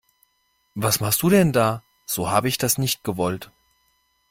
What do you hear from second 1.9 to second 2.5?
so habe